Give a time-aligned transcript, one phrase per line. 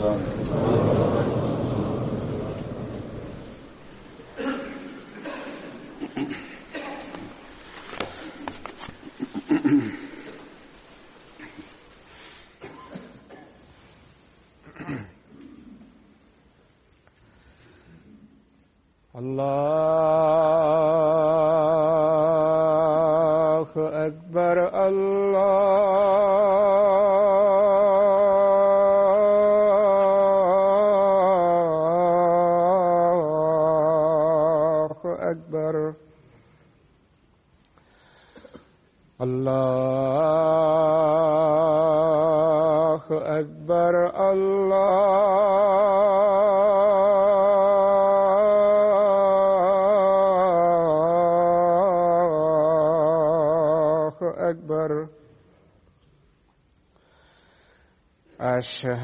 [0.00, 1.67] 嗯。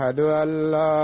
[0.04, 1.03] أشهد أن لا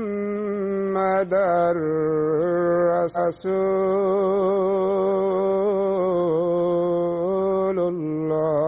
[1.01, 1.33] محمد
[7.71, 8.61] رسول الله.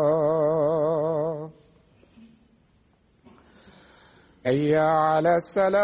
[4.48, 5.84] أي على السلام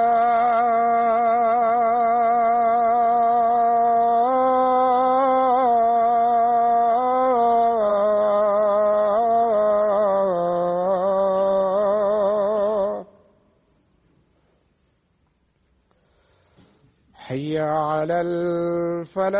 [17.31, 19.31] حي على الفلاح.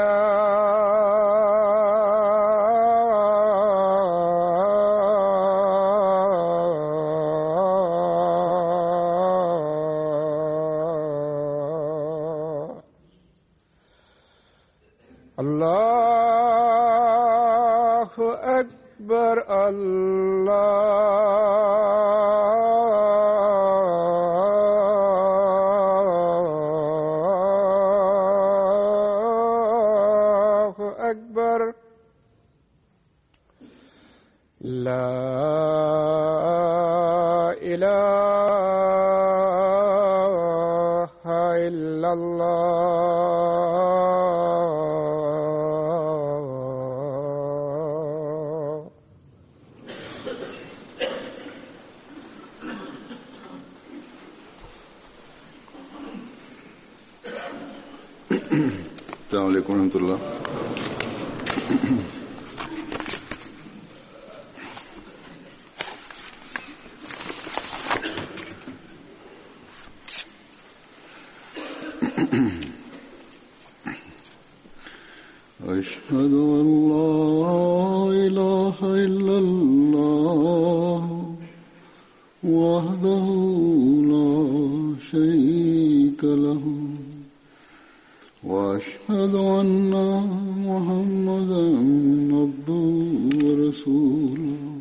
[93.71, 94.81] عبده ورسوله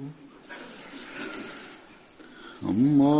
[2.69, 3.18] أما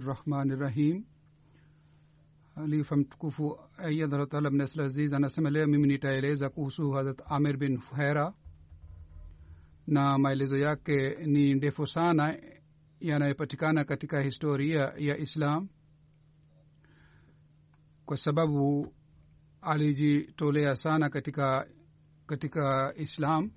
[0.00, 1.04] bismillahi rahmani rahim
[2.54, 8.34] halifa mtukufu ayadhratala bnasl aziz anasema leo mimi nitaeleza kuhusu hazrat amir bin fuhera
[9.86, 12.38] na maelezo yake ni ndefu sana
[13.00, 15.68] yanayopatikana katika historia ya islam
[18.06, 18.94] kwa sababu
[19.62, 21.66] alijitolea sana katika
[22.26, 23.50] katika islam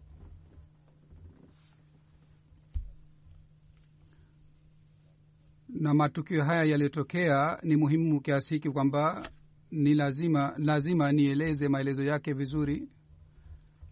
[5.83, 9.29] na matukio haya yaliyotokea ni muhimu kiasi hiki kwamba
[9.71, 12.89] ni lazima lazima nieleze maelezo yake vizuri.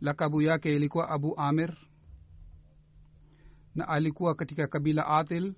[0.01, 1.77] Lakabu yake ilikuwa abu amir
[3.75, 5.53] na alikuwa katika kabila atil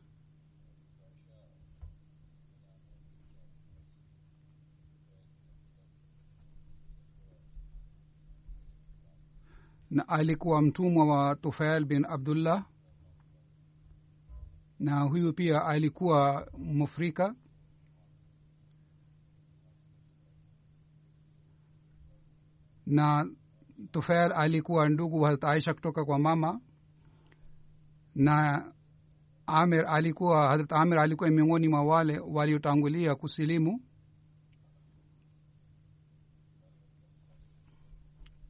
[9.92, 12.66] na alikuwa mtumwa wa tufail bin abdullah
[14.84, 17.36] na huyu pia alikuwa mufrika
[22.86, 23.28] na
[23.92, 26.62] tufail alikuwa ndugu wa harat aisha kutoka kwa mama.
[28.16, 28.66] Na
[29.48, 33.82] amir alikuwa harat amir alikuwa miongoni mwa wale waliotangulia kusilimu.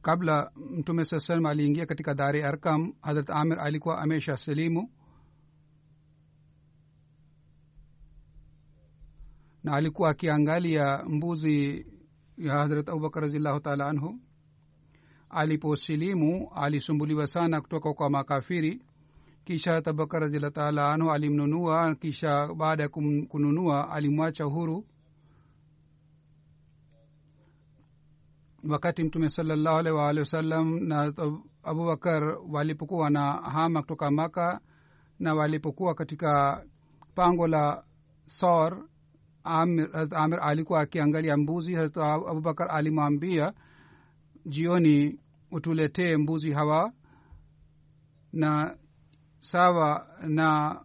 [0.02, 4.90] Kabla mtume saa salam aliingia katika dari arkam harat amir alikuwa amesha silimu
[9.64, 11.86] na alikuwa akiangalia mbuzi
[12.38, 14.20] ya hadrat abubakar raziallahu taala anhu.
[15.30, 18.82] Aliposilimu alisumbuliwa sana kutoka kwa makafiri.
[19.44, 22.88] Kisha harat abubakar taala anhu alimnunua kisha baada ya
[23.28, 24.86] kununua alimwacha huru.
[28.68, 31.12] Wakati mtume salallahu alaihi waalihi wasallam na
[31.62, 34.60] abubakar walipokuwa na hama kutoka maka
[35.18, 36.64] na walipokuwa katika
[37.14, 37.84] pango la
[38.26, 38.88] sor
[39.44, 41.96] amir, amir alikuwa akiangalia mbuzi Hazrat
[42.28, 43.52] abubakar alimwambia
[44.46, 45.18] jioni
[45.50, 46.92] utuletee mbuzi hawa
[48.32, 48.76] na
[49.40, 50.80] sawa na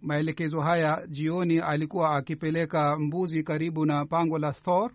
[0.00, 1.06] maelekezo haya.
[1.06, 4.92] Jioni alikuwa akipeleka mbuzi karibu na pango la thor.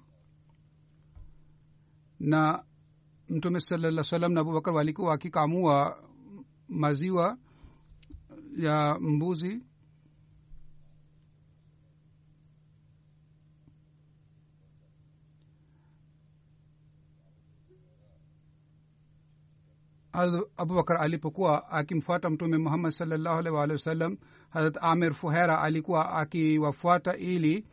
[2.20, 2.64] Na
[3.30, 5.98] mtume salaa salam na abubakar walikuwa akikamua
[6.70, 7.38] maziwa
[8.58, 9.64] ya mbuzi
[20.58, 24.18] abubakar alipokuwa akimfuata mtume muhammad salllahu alih waalihi wasallam
[24.50, 27.66] harat amir fuhera alikuwa akiwafuata ili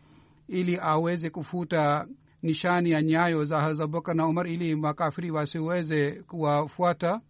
[0.49, 2.07] ili aweze kufuta
[2.43, 7.21] nishani ya nyayo za harat abubakar na umar ili makafiri wasiweze kuwafuata.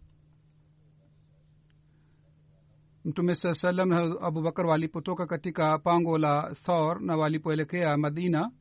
[3.05, 8.51] Mtume saa salam na abubakar walipotoka katika pango la thor na walipoelekea madina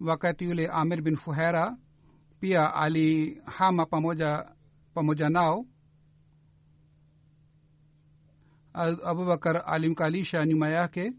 [0.00, 1.76] wakati yule amir bin fuhera
[2.40, 4.46] pia alihama pamoja
[4.94, 5.66] pamoja nao
[8.80, 11.12] abubakar alimkalisha nyuma yake.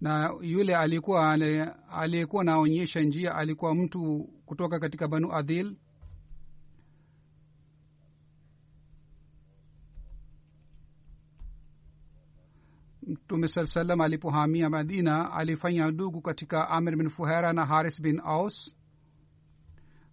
[0.00, 1.32] Na yule alikuwa
[1.90, 5.76] aliyekuwa naonyesha njia alikuwa mtu kutoka katika banu adhil.
[13.06, 18.77] Mtume saa salam alipohamia madina alifanya ndugu katika amir bin fuhera na haris bin aus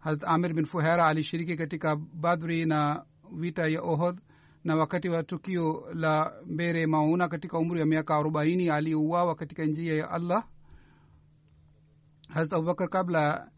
[0.06, 4.20] harat amir bin fuhera alishiriki katika badhri na vita ya ohod
[4.64, 9.94] na wakati wa tukio la mbere mauna katika umri wa miaka arobaini aliuawa katika njia
[9.96, 10.44] ya allah.
[12.30, 13.52] Harat abubakar kabla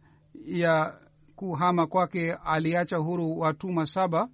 [0.46, 1.00] ya
[1.36, 4.30] kuhama kwake aliacha huru watumwa saba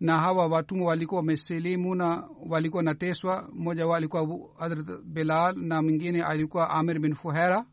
[0.00, 6.70] na hawa watumwa walikuwa wamesilimu walikuwa nateswa mmoja wao alikuwa hadrat bilal na mwingine alikuwa
[6.70, 7.64] amir bin fuhera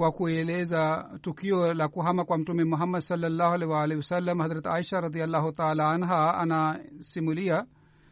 [0.00, 5.52] kwa kueleza tukio la kuhama kwa mtume muhammad salllahu alih waalihi wasallam hadrat aisha radiallahu
[5.52, 7.66] taala anha anasimulia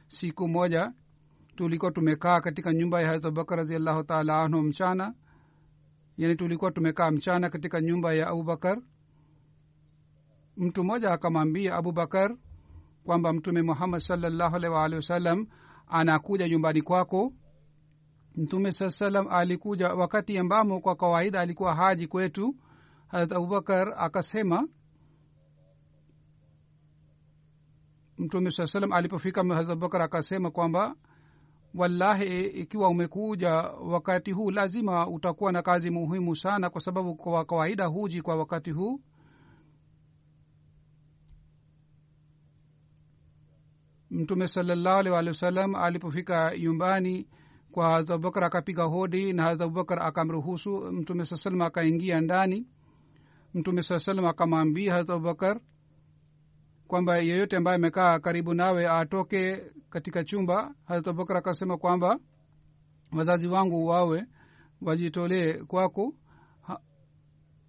[0.09, 0.93] siku moja
[1.57, 5.15] tulikuwa tumekaa katika nyumba ya harat abubakar radiallahu taala anhu mchana
[6.17, 8.79] yani tulikuwa tumekaa mchana katika nyumba ya abubakar.
[10.57, 12.37] Mtu mmoja akamwambia abubakar
[13.05, 15.47] kwamba mtume muhammad salllahu alih waalihi wasallam
[15.87, 17.33] anakuja nyumbani kwako
[18.39, 22.57] mtume saa salam alikuja wakati ambamo kwa kawaida alikuwa haji kwetu
[23.07, 24.69] harat abubakar akasema
[28.19, 30.95] mtume saa salam alipofika harat abubakar akasema kwamba
[31.75, 37.87] wallahi ikiwa umekuja wakati huu lazima utakuwa na kazi muhimu sana kwa sababu kwa kawaida
[37.87, 39.01] huji kwa wakati huu.
[44.11, 47.29] Mtume salallahu alih walih wasallam alipofika nyumbani
[47.79, 52.67] kwa harat abubakar akapiga hodi na harat abubakar akamruhusu mtume saa salam akaingia ndani.
[53.55, 55.61] Mtume saa salam akamwambia harat abubakar
[56.87, 60.75] kwamba yeyote ambaye amekaa karibu nawe atoke katika chumba.
[60.85, 62.19] Harat abubakar akasema kwamba
[63.17, 64.25] wazazi wangu wawe
[64.83, 66.15] wajitolee kwako.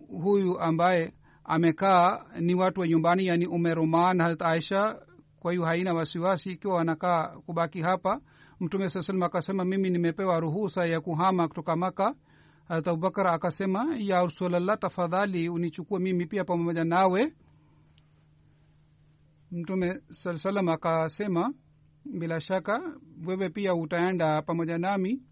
[0.07, 1.13] Huyu ambaye
[1.43, 5.01] amekaa ni watu wa nyumbani yani umeroman harat aisha.
[5.39, 8.21] Kwa hiyo haina wasiwasi ikiwa wanakaa kubaki hapa
[8.59, 12.15] mtume saa salam akasema mimi nimepewa ruhusa ya kuhama kutoka maka
[12.67, 17.33] harat abubakar akasema ya rasulllah tafadhali unichukue mimi pia pamoja nawe.
[19.51, 21.53] Mtume saa salam akasema
[22.05, 25.23] bila shaka wewe pia utaenda pamoja nami.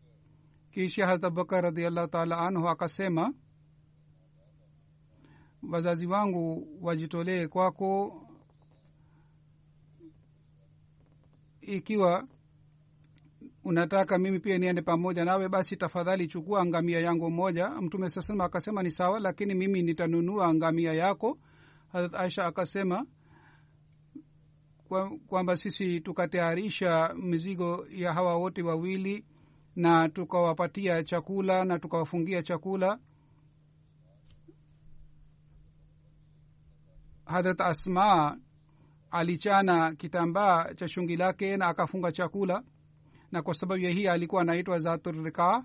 [0.72, 3.34] Kisha harat abubakar radiallahu taala anhu akasema
[5.72, 8.22] wazazi wangu wajitolee kwako
[11.62, 12.27] ikiwa
[13.67, 15.50] unataka mimi pia niende pamoja nawe?
[15.50, 17.69] Basi tafadhali chukua ngamia yangu moja.
[17.69, 21.38] Mtume sasema akasema ni sawa lakini mimi nitanunua ngamia yako.
[21.91, 23.05] Harat aisha akasema
[24.88, 29.25] kwamba kwa sisi tukatayarisha mizigo ya hawa wote wawili
[29.75, 33.00] na tukawapatia chakula na tukawafungia chakula.
[37.25, 38.38] Hadrat asma
[39.12, 42.63] alichana kitambaa cha shungi lake na akafunga chakula
[43.31, 45.63] na kwa sababu ya hii alikuwa anaitwa zaturrikaa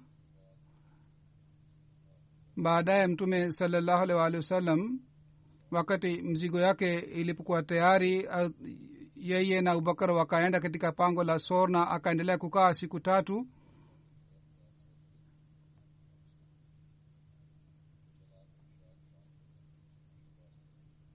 [2.57, 5.01] baadaye mtume salallahu alih waalihi wasallam
[5.71, 8.29] wakati mzigo yake ilipokuwa tayari
[9.17, 13.47] yeye na abubakar wakaenda katika pango la sor na akaendelea kukaa siku tatu.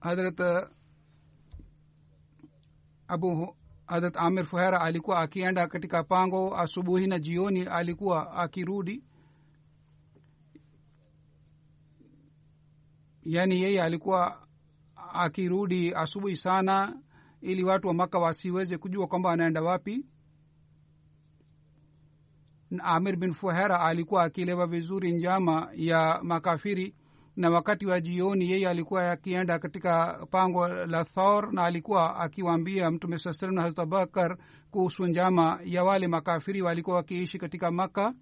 [0.00, 0.40] Hadrat
[3.08, 3.56] abu
[3.88, 9.04] hadrat amir fuhera alikuwa akienda katika pango asubuhi na jioni alikuwa akirudi.
[13.22, 14.46] Yaani yeye alikuwa
[15.12, 17.02] akirudi asubuhi sana
[17.40, 20.06] ili watu wa maka wasiweze kujua kwamba anaenda wapi.
[22.78, 26.94] Amir bin fuhera alikuwa akilewa vizuri njama ya makafiri
[27.38, 33.18] na wakati wa jioni yeye alikuwa akienda katika pango la thor na alikuwa akiwaambia mtume
[33.18, 34.36] saa salam na hazrat abubakar
[34.70, 38.14] kuhusu njama ya wale makafiri walikuwa wakiishi katika makka.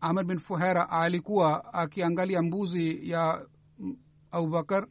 [0.00, 3.46] Amr bin fuhera alikuwa akiangalia mbuzi ya
[4.30, 4.86] abubakar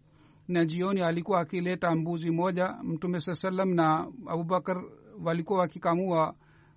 [0.48, 4.84] na jioni alikuwa akileta mbuzi moja mtume saa salam na abubakar
[5.24, 6.36] walikuwa wakikamua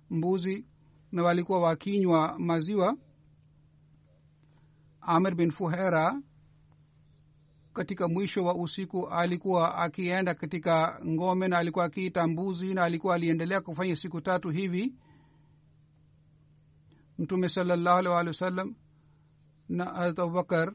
[0.09, 0.65] mbuzi
[1.11, 2.97] na walikuwa wakinywa maziwa.
[5.01, 6.21] Amir bin fuhera
[7.73, 13.61] katika mwisho wa usiku alikuwa akienda katika ngome na alikuwa akiita mbuzi na alikuwa aliendelea
[13.61, 14.95] kufanya siku tatu hivi.
[17.17, 18.75] Mtume salallahu alih walih wasallam
[19.69, 20.73] na harat abubakar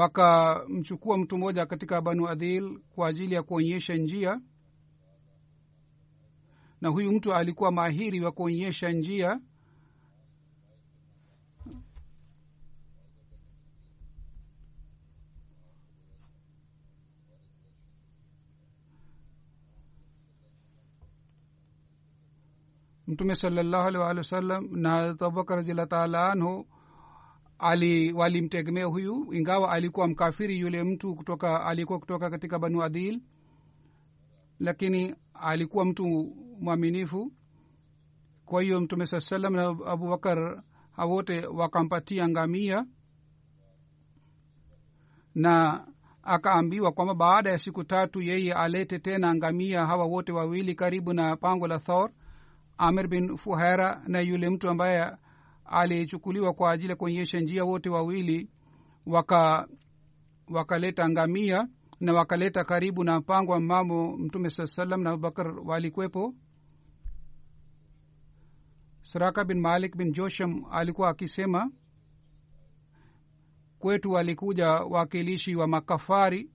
[0.00, 4.40] wakamchukua mtu mmoja katika banu adhil kwa ajili ya kuonyesha njia.
[6.80, 9.40] Na huyu mtu alikuwa mahiri wa kuonyesha njia.
[23.06, 26.66] Mtume salallahu alih waalihi wasallam na abubakar raziallah taala anhu
[27.60, 33.20] ali walimtegemea huyu ingawa alikuwa mkafiri yule mtu kutoka alikuwa kutoka katika banu adil
[34.58, 36.06] lakini alikuwa mtu
[36.60, 37.32] mwaminifu.
[38.46, 40.62] Kwa hiyo mtume saa salam na abubakar
[40.92, 42.86] hawote wakampatia ngamia
[45.34, 45.86] na
[46.22, 51.36] akaambiwa kwamba baada ya siku tatu yeye alete tena ngamia hawa wote wawili karibu na
[51.36, 52.10] pango la thor
[52.78, 55.12] amir bin fuhera na yule mtu ambaye
[55.70, 58.50] alichukuliwa kwa ajili ya kuonyesha njia wote wawili
[59.06, 59.68] waka
[60.48, 61.68] wakaleta ngamia
[62.00, 66.34] na wakaleta karibu na mpango ambamo mtume saa salam na abubakar walikwepo
[69.02, 71.70] saraka bin malik bin josham alikuwa akisema
[73.78, 76.50] kwetu walikuja wakilishi wa makafari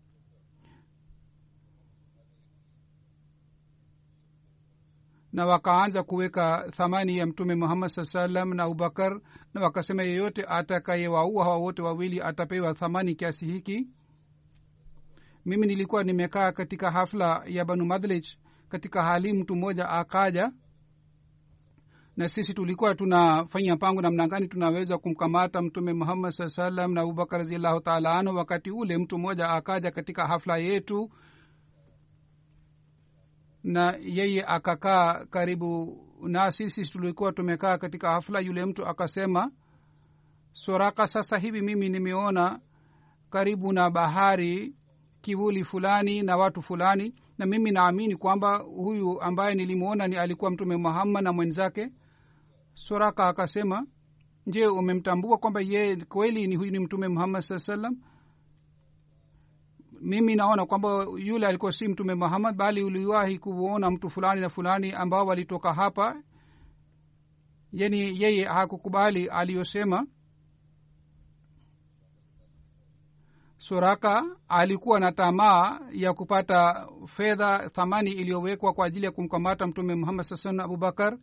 [5.35, 9.19] na wakaanza kuweka thamani ya mtume muhammad saa salam na abubakar
[9.53, 13.87] na wakasema yeyote atakayewaua hawa wote wawili atapewa thamani kiasi hiki?
[15.45, 18.37] Mimi nilikuwa nimekaa katika hafla ya banu madlich
[18.69, 20.51] katika hali mtu mmoja akaja
[22.17, 27.39] na sisi tulikuwa tunafanya mpango namna gani tunaweza kumkamata mtume muhammad saa salam na abubakar
[27.39, 31.09] raziallahu taala anhu wakati ule mtu mmoja akaja katika hafla yetu
[33.65, 38.39] na yeye akakaa karibu na sisi tulikuwa tumekaa katika hafla.
[38.39, 39.51] Yule mtu akasema
[40.53, 42.59] soraka sasa hivi mimi nimeona
[43.29, 44.75] karibu na bahari
[45.21, 50.77] kivuli fulani na watu fulani na mimi naamini kwamba huyu ambaye nilimwona ni alikuwa mtume
[50.77, 51.89] muhammad na mwenzake.
[52.73, 53.85] Soraka akasema
[54.47, 57.97] je umemtambua kwamba ye kweli ni huyu ni mtume muhammad saa salam
[60.05, 64.91] mimi naona kwamba yule alikuwa si mtume muhammad bali uliwahi kuona mtu fulani na fulani
[64.91, 66.21] ambao walitoka hapa.
[67.71, 70.07] Yani yeye hakukubali aliyosema.
[73.57, 80.25] Soraka alikuwa na tamaa ya kupata fedha thamani iliyowekwa kwa ajili ya kumkamata mtume muhammad
[80.25, 81.17] saa salam abubakar.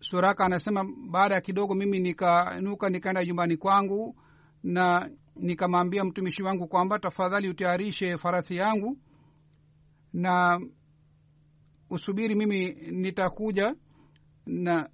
[0.00, 4.16] Soraka anasema baada ya kidogo mimi nikanuka nikaenda nyumbani kwangu
[4.62, 8.98] na nikamwambia mtumishi wangu kwamba tafadhali utayarishe farasi yangu
[10.12, 10.60] na
[11.90, 13.74] usubiri mimi nitakuja
[14.46, 14.90] na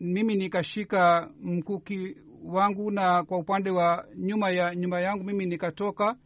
[0.00, 6.16] mimi nikashika mkuki wangu na kwa upande wa nyuma ya nyumba yangu mimi nikatoka.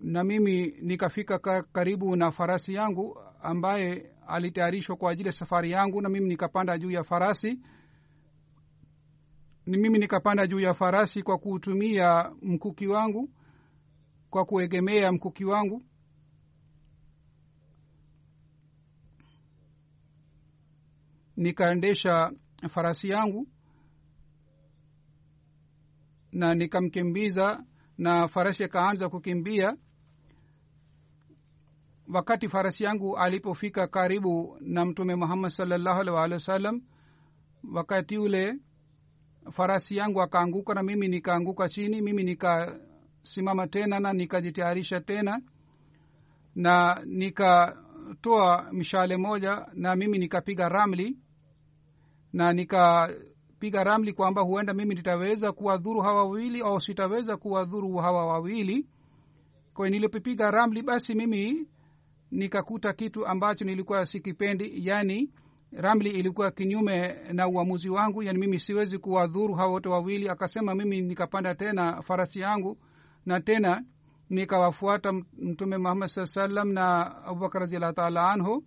[0.00, 6.00] Na mimi nikafika ka, karibu na farasi yangu ambaye alitayarishwa kwa ajili ya safari yangu
[6.00, 7.60] na mimi nikapanda juu ya farasi.
[9.66, 13.30] Ni mimi nikapanda juu ya farasi kwa kuutumia mkuki wangu
[14.30, 15.82] kwa kuegemea mkuki wangu.
[21.36, 22.32] Nikaendesha
[22.70, 23.48] farasi yangu
[26.32, 27.64] na nikamkimbiza
[27.98, 29.76] na farasi akaanza kukimbia
[32.14, 36.82] wakati farasi yangu alipofika karibu na mtume muhammad salllahu alih waalihi wasallam
[37.74, 38.58] wakati ule
[39.52, 45.40] farasi yangu akaanguka na mimi nikaanguka chini mimi nikasimama tena na nikajitayarisha tena
[46.54, 51.16] na nikatoa mishale moja na mimi nikapiga ramli
[52.32, 58.86] na nikapiga ramli kwamba huenda mimi nitaweza kuwadhuru hawa wawili au sitaweza kuwadhuru hawa wawili.
[59.74, 61.68] Kwa nilipopiga ramli basi mimi
[62.30, 65.30] nikakuta kitu ambacho nilikuwa sikipendi yani
[65.72, 70.28] ramli ilikuwa kinyume na uamuzi wangu yani mimi siwezi kuwadhuru hawa wote wawili.
[70.28, 72.78] Akasema mimi nikapanda tena farasi yangu
[73.26, 73.84] na tena
[74.30, 78.64] nikawafuata mtume muhammad saa salam na abubakar raziallahu taala anhu.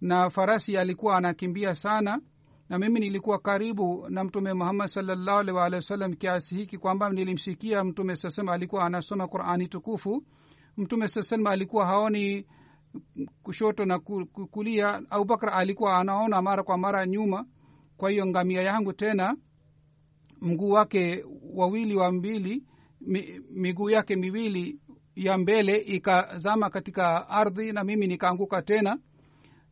[0.00, 2.20] Na farasi alikuwa anakimbia sana
[2.68, 7.84] na mimi nilikuwa karibu na mtume muhammad salallahu alih waalihi wasallam kiasi hiki kwamba nilimsikia
[7.84, 10.24] mtume saa salam alikuwa anasoma qurani tukufu
[10.76, 12.46] mtume saa salama alikuwa haoni
[13.42, 13.98] kushoto na
[14.50, 15.02] kulia.
[15.10, 17.46] Abubakar alikuwa anaona mara kwa mara nyuma.
[17.96, 19.36] Kwa hiyo ngamia yangu tena
[20.40, 22.64] mguu wake wawili wa mbili
[23.00, 24.80] mi, miguu yake miwili
[25.16, 28.98] ya mbele ikazama katika ardhi na mimi nikaanguka tena.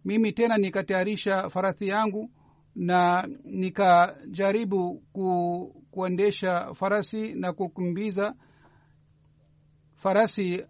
[0.05, 2.31] Mimi tena nikatayarisha farathi yangu
[2.75, 8.35] na nikajaribu ku, kuendesha farasi na kukimbiza
[9.97, 10.65] farasi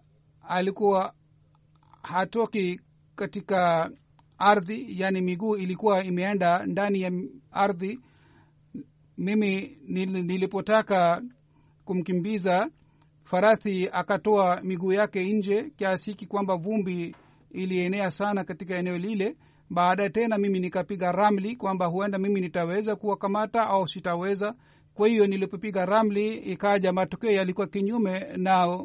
[0.53, 1.13] alikuwa
[2.03, 2.81] hatoki
[3.17, 3.91] katika
[4.39, 7.13] ardhi yani miguu ilikuwa imeenda ndani ya
[7.51, 8.01] ardhi.
[9.19, 11.23] Mimi nil, nilipotaka
[11.85, 12.71] kumkimbiza
[13.25, 17.17] farathi akatoa miguu yake nje kiasiki kwamba vumbi
[17.51, 19.37] ilienea sana katika eneo lile.
[19.71, 24.55] Baadaye tena mimi nikapiga ramli kwamba huenda mimi nitaweza kuwakamata au sitaweza.
[24.95, 28.79] Kwa hiyo nilipopiga ramli ikaja matokeo yalikuwa kinyume na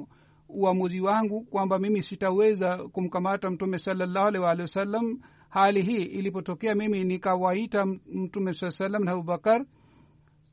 [0.49, 7.03] uamuzi wangu kwamba mimi sitaweza kumkamata mtume salallahu alaihi waalihi wasallam hali hii ilipotokea mimi
[7.03, 9.65] nikawaita mtume saa salam na abubakar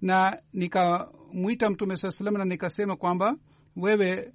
[0.00, 3.36] na nikamwita mtume saa salam na nikasema kwamba
[3.76, 4.32] wewe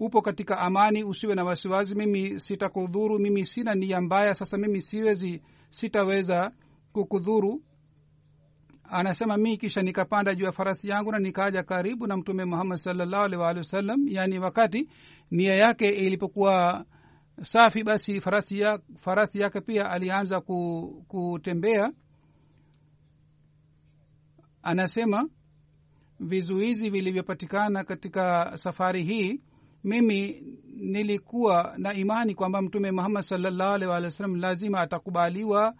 [0.00, 5.42] upo katika amani usiwe na wasiwasi mimi sitakudhuru mimi sina nia mbaya sasa mimi siwezi
[5.70, 6.52] sitaweza
[6.92, 7.62] kukudhuru
[8.92, 13.24] anasema mi kisha nikapanda juu ya farasi yangu na nikaja karibu na mtume muhammad salllahu
[13.24, 14.88] alih waalihi wasallam yaani wakati
[15.30, 16.84] nia yake ilipokuwa
[17.42, 21.92] safi basi farasi, ya, farasi yake pia alianza ku, kutembea.
[24.62, 25.28] Anasema
[26.20, 29.40] vizuizi vilivyopatikana katika safari hii
[29.84, 30.42] mimi
[30.76, 35.74] nilikuwa na imani kwamba mtume muhammad salllahu alih walih wa sallam lazima atakubaliwa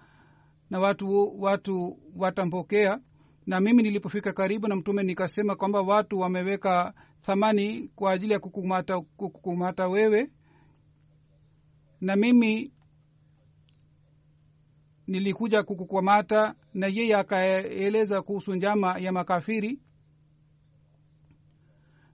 [0.72, 3.00] na watu watu watampokea.
[3.46, 9.00] Na mimi nilipofika karibu na mtume nikasema kwamba watu wameweka thamani kwa ajili ya kukumata,
[9.00, 10.30] kukumata wewe.
[12.00, 12.72] Na mimi
[15.06, 19.80] nilikuja kukukamata na yeye akaeleza kuhusu njama ya makafiri.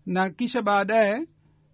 [0.06, 1.26] Na kisha baadaye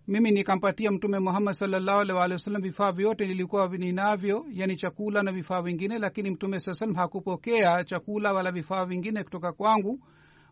[0.08, 5.32] mimi nikampatia mtume muhammad salllahu alih walih wasallam vifaa vyote nilikuwa ninavyo yani chakula na
[5.32, 10.00] vifaa vingine lakini mtume saa salam hakupokea chakula wala vifaa vingine kutoka kwangu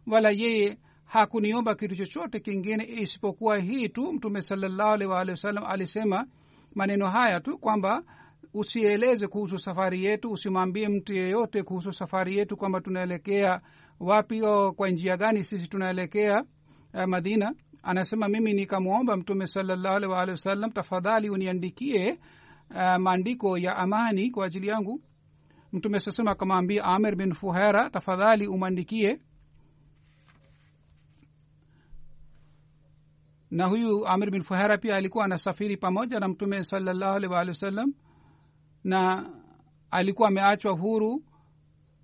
[0.07, 4.13] wala yeye hakuniomba kitu chochote kingine isipokuwa hii tu.
[4.13, 6.27] Mtume salllahu alih walih wasallam alisema
[6.75, 8.03] maneno haya tu kwamba
[8.55, 13.61] usieleze kuhusu safari yetu usimwambie mtu yeyote kuhusu safari yetu kwamba tunaelekea
[14.01, 16.45] wapi o kwa njia gani sisi tunaelekea
[16.95, 22.19] uh, madina anasema mimi nikamwomba mtume salallahu alih waalihi tafadhali uniandikie
[22.71, 25.03] uh, maandiko ya amani kwa ajili yangu.
[25.73, 29.21] Mtume sasema akamwambia amir bin fuhera tafadhali umwandikie.
[33.51, 37.95] Na huyu amir bin fuhera pia alikuwa anasafiri pamoja na mtume salallahu wasalam
[38.85, 39.31] na
[39.91, 41.25] alikuwa ameachwa huru.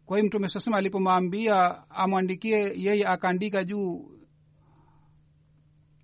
[0.06, 4.17] Kwa hiyo mtume sasema alipomwambia amwandikie yeye akaandika juu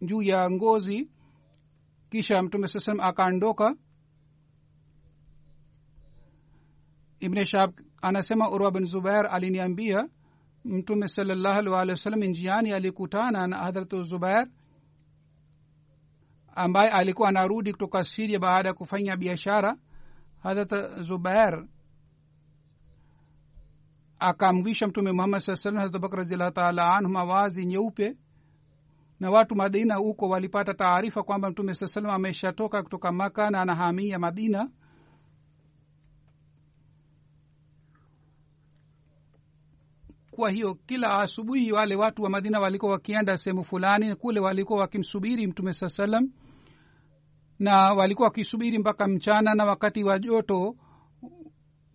[0.06, 1.10] juu ya ngozi
[2.10, 3.76] kisha mtume saa salam akaondoka.
[7.20, 10.08] Ibne shab anasema urwa bin zubair aliniambia
[10.64, 14.46] mtume salallahu alih walih wasallam njiani alikutana na hadhratu zubair
[16.56, 19.76] ambaye alikuwa anarudi kutoka siria baada ya kufanya biashara.
[20.42, 21.66] Hadrat zubair
[24.18, 28.16] akamvisha mtume muhammad saa salam hadrat abubakar radiallahu taala anhu mawazi nyeupe
[29.24, 34.18] na watu madina huko walipata taarifa kwamba mtume saa salam ameshatoka kutoka maka na anahamia
[34.18, 34.70] madina.
[40.30, 45.46] Kwa hiyo kila asubuhi wale watu wa madina walikuwa wakienda sehemu fulani kule walikuwa wakimsubiri
[45.46, 46.30] mtume saa salam
[47.58, 50.76] na walikuwa wakisubiri mpaka mchana na wakati wa joto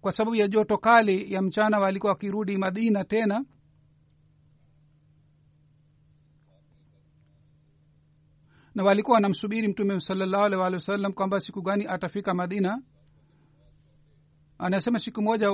[0.01, 3.45] kwa sababu ya joto kali ya mchana walikuwa wakirudi madina tena
[8.75, 12.81] na walikuwa wanamsubiri mtume salallahu alih walih wasallam kwamba siku gani atafika madina.
[14.57, 15.47] Anasema siku moja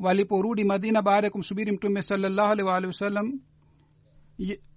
[0.00, 3.40] waliporudi madina baada ya kumsubiri mtume salallahu alih walih wasallam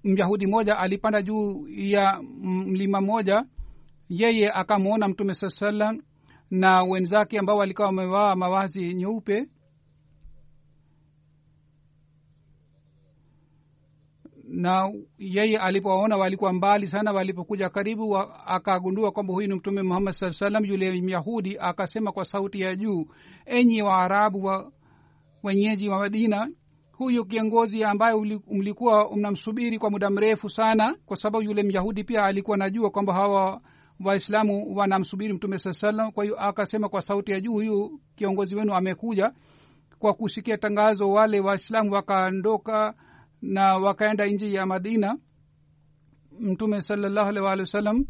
[0.03, 3.45] myahudi moja alipanda juu ya mlima moja.
[4.09, 6.01] Yeye akamwona mtume saa salam
[6.51, 9.47] na wenzake ambao walikuwa wamevaa mawazi nyeupe
[14.47, 20.13] na yeye alipowaona walikuwa mbali sana walipokuja karibu wa, akagundua kwamba huyu ni mtume muhammad
[20.13, 23.05] saa salam yule myahudi akasema kwa sauti ya juu
[23.45, 24.71] enyi waarabu wa
[25.43, 26.49] wenyeji wa madina
[26.91, 32.57] huyu kiongozi ambaye mlikuwa mnamsubiri kwa muda mrefu sana kwa sababu yule myahudi pia alikuwa
[32.57, 33.61] najua kwamba hawa
[34.05, 38.73] waislamu wanamsubiri mtume saa salam kwa hiyo akasema kwa sauti ya juu huyu kiongozi wenu
[38.73, 39.31] amekuja
[39.99, 42.93] kwa kusikia tangazo wale waislamu wakaondoka
[43.41, 45.17] na wakaenda nji ya madina
[46.39, 48.05] mtume salallahu alih wa wasallam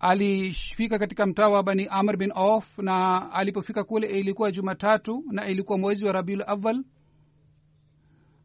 [0.00, 5.78] alifika katika mtaa wa bani amr bin auf na alipofika kule ilikuwa jumatatu na ilikuwa
[5.78, 6.84] mwezi wa rabiul awal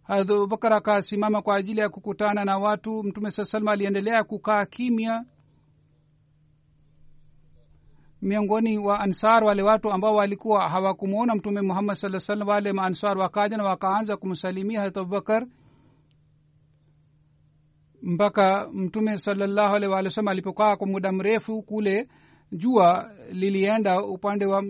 [0.07, 3.03] abubakar akasimama kwa ajili ya kukutana na watu.
[3.03, 5.25] Mtume saa salama aliendelea kukaa kimya
[8.21, 13.57] miongoni wa ansar wale watu ambao walikuwa hawakumwona mtume muhammad saa salam wale maansar wakaja
[13.57, 15.47] na wakaanza kumsalimia harat abubakar
[18.01, 22.07] mpaka mtume salallahu alaihi waalihi wasallam alipokaa kwa muda mrefu kule
[22.51, 24.63] jua lilienda upande wa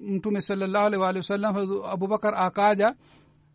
[0.00, 1.56] mtume salallahu alaihi waalihi wasallam
[1.90, 2.94] abubakar akaja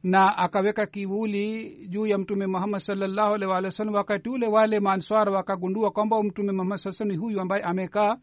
[0.04, 3.94] na akaweka kivuli juu ya mtume muhammad salallahu alaihi waalihi wasallam.
[3.96, 8.18] Wakati ule wale maanswar wakagundua kwamba mtume muhammad saa salam ni huyu ambaye amekaa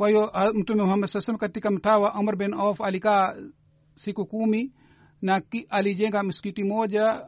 [0.00, 3.36] kwa hiyo ah, mtume muhammad saa salam katika mtaa wa amr bin auf alikaa
[3.94, 4.72] siku kumi
[5.22, 7.26] na ki, alijenga msikiti moja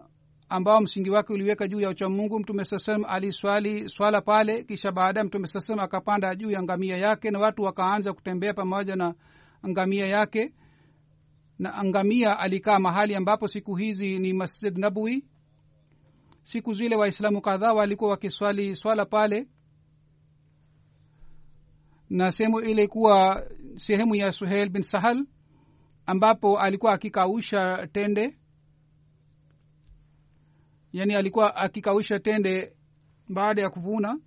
[0.48, 5.26] ambao msingi wake uliweka juu ya uchamungu mtume saa salam aliswali swala pale kisha baadaye
[5.26, 9.14] mtume saa salam akapanda juu ya ngamia yake na watu wakaanza kutembea pamoja na
[9.68, 10.52] ngamia yake.
[11.58, 15.24] Na ngamia alikaa mahali ambapo siku hizi ni masjid nabwi
[16.42, 19.46] siku zile waislamu kadhaa walikuwa wakiswali swala pale
[22.12, 23.46] na sehemu ile kuwa
[23.76, 25.26] sehemu ya suheil bin sahal
[26.06, 28.38] ambapo alikuwa akikausha tende.
[30.92, 32.76] Yaani alikuwa akikausha tende
[33.28, 34.18] baada ya kuvuna.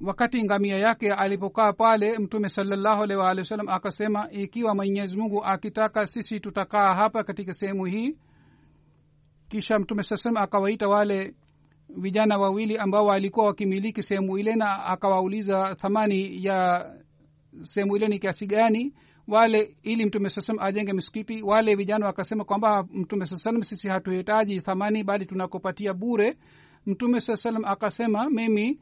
[0.00, 6.06] Wakati ngamia yake alipokaa pale mtume salallahu alaihi waalihi wasallam akasema ikiwa mwenyezi mungu akitaka
[6.06, 8.16] sisi tutakaa hapa katika sehemu hii.
[9.48, 11.34] Kisha mtume saa salam akawaita wale
[11.88, 16.90] vijana wawili ambao walikuwa wakimiliki sehemu ile na akawauliza thamani ya
[17.62, 18.94] sehemu ile ni kiasi gani.
[19.28, 24.60] Wale ili mtume saa ajenge misikiti wale vijana wakasema kwamba mtume saa salam sisi hatuhitaji
[24.60, 26.36] thamani bali tunakupatia bure.
[26.86, 28.80] Mtume saa salam akasema mimi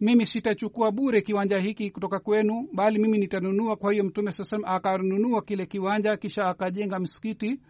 [0.00, 3.76] mimi sitachukua bure kiwanja hiki kutoka kwenu bali mimi nitanunua.
[3.76, 7.60] Kwa hiyo mtume saa salam akanunua kile kiwanja kisha akajenga msikiti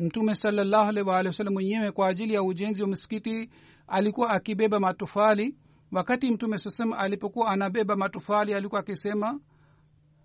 [0.00, 3.50] mtume salallahu alaihi waalihi wasallam mwenyewe kwa ajili ya ujenzi wa msikiti
[3.86, 5.56] alikuwa akibeba matofali.
[5.92, 9.40] Wakati mtume saa salam alipokuwa anabeba matofali alikuwa akisema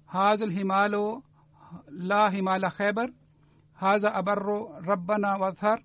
[0.06, 1.24] haza lhimalo
[1.92, 3.12] la himala khaibar
[3.74, 5.84] haza abarro rabbana wadhar.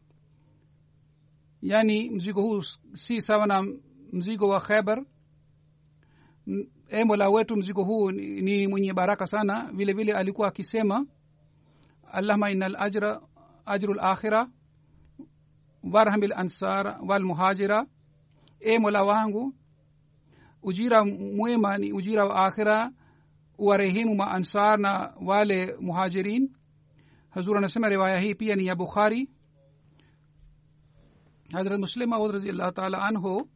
[1.62, 2.62] Yani mzigo huu
[2.94, 3.64] si sawa na
[4.12, 5.04] mzigo wa khaibar
[6.88, 9.70] e mola wetu mzigo huu ni, ni mwenye baraka sana.
[9.74, 11.06] Vile vile alikuwa akisema
[12.12, 13.20] allahuma ina lajra
[13.70, 14.48] ajru lakhira
[15.92, 17.86] warham lansar walmuhajira
[18.60, 19.54] e mola wangu
[20.62, 22.92] ujira mwema ni ujira wa akhira
[23.58, 26.50] uwarehemu maansar na wale muhajirin
[27.30, 29.28] hazur anasema riwaya hii pia ni ya bukhari
[31.52, 33.48] hadrat muslim maud raziallahu taala anhu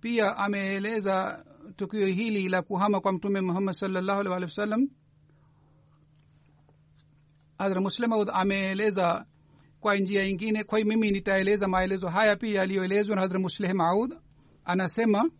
[0.00, 1.44] pia ameeleza
[1.76, 4.88] tukio hili la kuhama kwa mtume muhammad salllahu alih walih wa sallam
[7.62, 9.24] hadra muslemaud ameeleza
[9.80, 14.14] kwa njia ingine kwa mimi nitaeleza maelezo haya pia yaliyoelezwa na hadra musleh maud.
[14.64, 15.30] Anasema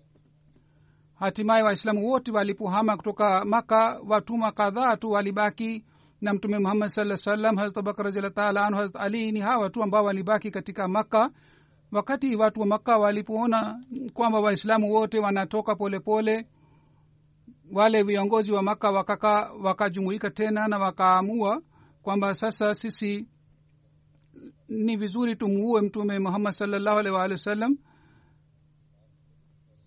[1.14, 5.84] hatimaye waislamu wote walipohama kutoka maka watuma kadhaa tu walibaki
[6.20, 9.82] na mtume muhammad saa salam harat abubakar raziallah taala anhu harat ali ni hawa tu
[9.82, 11.30] ambao walibaki katika makka.
[11.92, 13.80] Wakati watu wa makka walipoona
[14.14, 16.48] kwamba waislamu wote wanatoka polepole pole,
[17.72, 21.62] wale viongozi wa maka wakaka wakajumuika tena na wakaamua
[22.02, 23.28] kwamba sasa sisi
[24.68, 27.78] ni vizuri tumuue mtume muhammad salllahu alih waalihi wasallam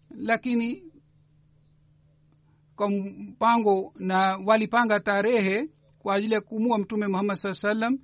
[0.10, 0.84] lakini
[2.76, 8.00] kwa mpango na walipanga tarehe kwa ajili ya kumua mtume muhammad saa salam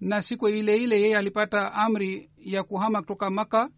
[0.00, 3.70] na siku ile ile yeye alipata amri ya kuhama kutoka maka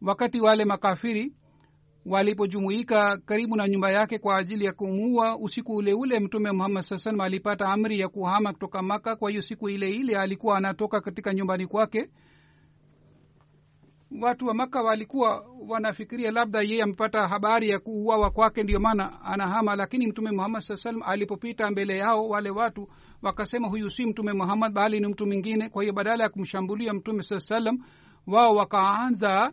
[0.00, 1.35] wakati wale makafiri
[2.06, 6.98] walipojumuika karibu na nyumba yake kwa ajili ya kumuua usiku ule ule mtume muhammad saa
[6.98, 11.34] salam alipata amri ya kuhama kutoka maka kwa hiyo siku ile ile alikuwa anatoka katika
[11.34, 12.10] nyumbani kwake.
[14.22, 19.76] Watu wa maka walikuwa wanafikiria labda yeye amepata habari ya kuuawa kwake ndio maana anahama.
[19.76, 22.88] Lakini mtume muhammad saa salam alipopita mbele yao wale watu
[23.22, 25.68] wakasema huyu si mtume muhammad bali ni mtu mwingine.
[25.68, 27.78] Kwa hiyo badala ya kumshambulia mtume saa salam
[28.26, 29.52] wao wakaanza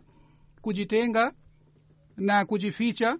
[0.62, 1.32] kujitenga
[2.16, 3.18] na kujificha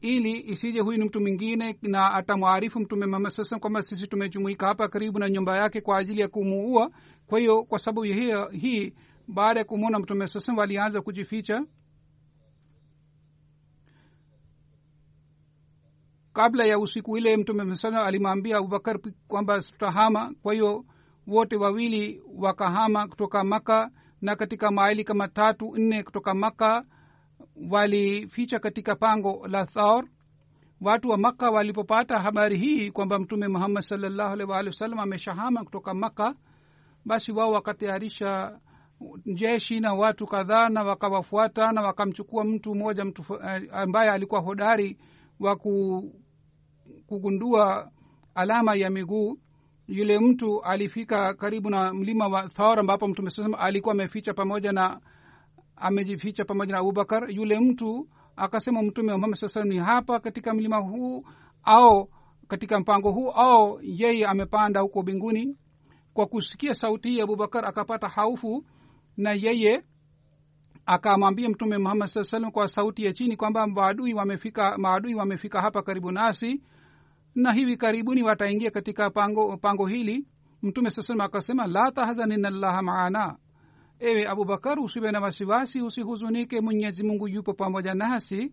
[0.00, 4.88] ili isije huyu ni mtu mwingine na atamwarifu mtume muhammad saa kwamba sisi tumejumuika hapa
[4.88, 6.90] karibu na nyumba yake kwa ajili ya kumuua.
[7.26, 8.94] Kwa hiyo kwa sababu hii, hii
[9.28, 11.64] baada ya kumwona mtume sasam walianza kujificha.
[16.32, 20.84] Kabla ya usiku ile mtume saa alimwambia abubakar kwamba tutahama kwa hiyo
[21.26, 23.90] wote wawili wakahama kutoka maka
[24.22, 26.84] na katika maili kama tatu nne kutoka maka
[27.70, 30.04] walificha katika pango la thaur
[30.80, 35.94] watu wa makka walipopata habari hii kwamba mtume muhammad salllahu alih waalihi wasallam ameshahama kutoka
[35.94, 36.34] makka
[37.04, 38.58] basi wao wakatayarisha
[39.34, 43.24] jeshi na watu kadhaa na wakawafuata na wakamchukua mtu mmoja mtu
[43.72, 44.98] ambaye alikuwa hodari
[45.40, 45.56] wa
[47.06, 47.90] kugundua
[48.34, 49.38] alama ya miguu.
[49.88, 55.00] Yule mtu alifika karibu na mlima wa thor ambapo mtume saa alikuwa ameficha pamoja na
[55.76, 57.30] amejificha pamoja na abubakar.
[57.30, 61.24] Yule mtu akasema mtume wa muhammad saa salam ni hapa katika mlima huu
[61.62, 62.10] au
[62.48, 65.56] katika mpango huu au yeye amepanda huko mbinguni.
[66.14, 68.64] Kwa kusikia sauti hii abubakar akapata haufu
[69.16, 69.84] na yeye
[70.86, 75.82] akamwambia mtume muhammad saa salam kwa sauti ya chini kwamba maadui wamefika maadui wamefika hapa
[75.82, 76.62] karibu nasi
[77.34, 80.26] na hivi karibuni wataingia katika pango, pango hili.
[80.62, 83.36] Mtume saa salam akasema la tahzan inallaha maana
[84.10, 88.52] ewe abubakar usiwe na wasiwasi usihuzunike mwenyezi mungu yupo pamoja nasi.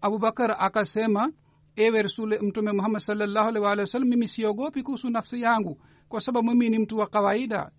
[0.00, 1.32] Abubakar akasema
[1.76, 6.68] ewe rasule mtume muhammad salllahu alih wasallam mimi siogopi kuhusu nafsi yangu kwa sababu mimi
[6.68, 7.70] ni mtu wa kawaida.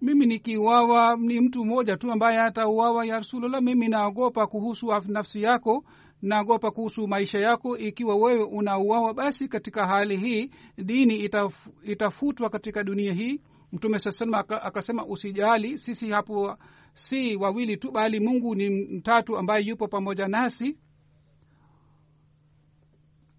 [0.00, 3.62] Mimi nikiuawa ni mtu mmoja tu ambaye hatauawa ya rasulullah.
[3.62, 5.84] Mimi naogopa kuhusu nafsi yako
[6.22, 7.76] naogopa kuhusu maisha yako.
[7.78, 13.40] Ikiwa wewe unauawa basi katika hali hii dini itaf, itafutwa katika dunia hii
[13.72, 16.56] mtume saa salam akasema usijali sisi hapo
[16.94, 20.78] si wawili tu bali mungu ni mtatu ambaye yupo pamoja nasi.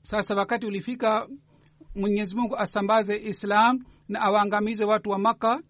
[0.02, 1.28] Sasa wakati ulifika
[1.96, 5.62] mwenyezi mungu asambaze islam na awaangamize watu wa maka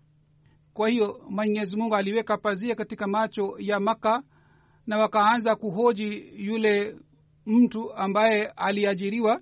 [0.74, 4.24] kwa hiyo mwenyezi mungu aliweka pazia katika macho ya maka
[4.88, 6.98] na wakaanza kuhoji yule
[7.46, 9.42] mtu ambaye aliajiriwa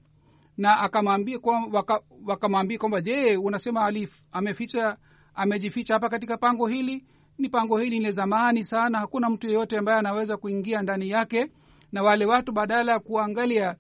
[0.58, 1.40] na akamwambia
[1.72, 2.50] waka, waka
[2.80, 4.98] kwamba je unasema alif, ameficha
[5.38, 7.06] amejificha hapa katika pango hili.
[7.38, 9.00] Ni pango hili ni zamani sana.
[9.00, 11.52] Hakuna mtu yeyote ambaye anaweza kuingia ndani yake.
[11.92, 13.76] Na wale watu badala ya kuangalia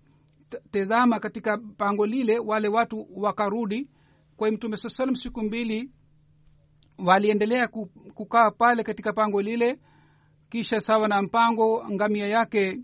[0.72, 3.90] tezama katika pango lile wale watu wakarudi.
[4.38, 5.92] Kwa mtume saa salam siku mbili
[7.06, 7.68] waliendelea
[8.14, 9.80] kukaa pale katika pango lile.
[10.50, 12.80] Kisha sawa na mpango ngamia yake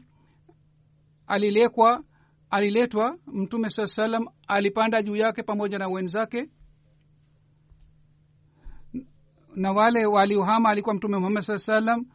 [1.27, 2.03] alilekwa
[2.49, 3.17] aliletwa.
[3.27, 6.49] Mtume saa salam alipanda juu yake pamoja na wenzake
[9.55, 12.05] na wale waliohama alikuwa mtume muhammad saa salam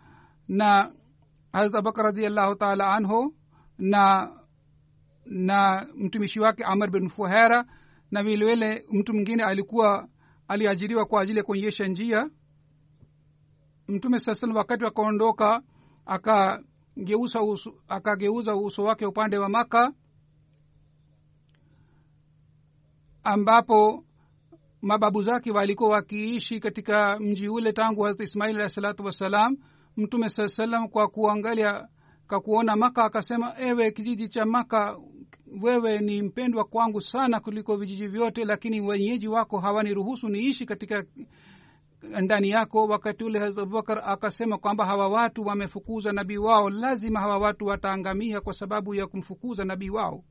[0.48, 0.92] na
[1.52, 3.34] harat abubakar radiallahu taala anhu
[3.78, 4.32] na
[5.26, 7.64] na mtumishi wake amr bin fuhera
[8.10, 10.08] na vilevile mtu mwingine alikuwa
[10.48, 12.30] aliajiriwa kwa ajili ya kuonyesha njia.
[13.88, 15.62] Mtume saa salam wakati wakaondoka
[16.06, 19.92] akageuza uso, akageuza uso wake upande wa maka
[23.24, 24.04] ambapo
[24.82, 29.56] mababu zake walikuwa wakiishi katika mji ule tangu harat ismail alahi salatu wassalam.
[29.96, 31.88] Mtume saa salam kwa kuangalia
[32.28, 34.98] kwa kuona maka akasema ewe kijiji cha maka
[35.62, 41.04] wewe ni mpendwa kwangu sana kuliko vijiji vyote lakini wenyeji wako hawaniruhusu niishi katika
[42.02, 42.86] ndani yako.
[42.86, 48.52] Wakati ule abubakar akasema kwamba hawa watu wamefukuza nabii wao lazima hawa watu wataangamia kwa
[48.52, 50.24] sababu ya kumfukuza nabii wao